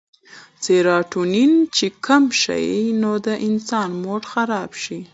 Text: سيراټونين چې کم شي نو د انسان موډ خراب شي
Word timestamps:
سيراټونين 0.63 1.51
چې 1.75 1.85
کم 2.05 2.23
شي 2.41 2.65
نو 3.01 3.11
د 3.25 3.27
انسان 3.47 3.89
موډ 4.03 4.21
خراب 4.31 4.71
شي 4.83 4.99